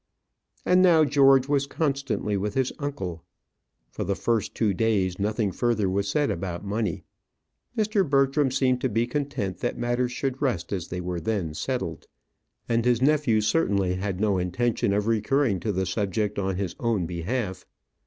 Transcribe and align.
And 0.65 0.81
now 0.81 1.05
George 1.05 1.47
was 1.47 1.67
constantly 1.67 2.35
with 2.35 2.55
his 2.55 2.73
uncle. 2.79 3.23
For 3.91 4.03
the 4.03 4.15
first 4.15 4.55
two 4.55 4.73
days 4.73 5.19
nothing 5.19 5.51
further 5.51 5.87
was 5.91 6.09
said 6.09 6.31
about 6.31 6.65
money. 6.65 7.03
Mr. 7.77 8.03
Bertram 8.09 8.49
seemed 8.49 8.81
to 8.81 8.89
be 8.89 9.05
content 9.05 9.59
that 9.59 9.77
matters 9.77 10.11
should 10.11 10.41
rest 10.41 10.73
as 10.73 10.87
they 10.87 11.01
were 11.01 11.19
then 11.21 11.53
settled, 11.53 12.07
and 12.67 12.83
his 12.83 12.99
nephew 12.99 13.41
certainly 13.41 13.93
had 13.93 14.19
no 14.19 14.39
intention 14.39 14.91
of 14.91 15.05
recurring 15.05 15.59
to 15.59 15.71
the 15.71 15.85
subject 15.85 16.39
on 16.39 16.55
his 16.55 16.75
own 16.79 17.05
behalf. 17.05 17.67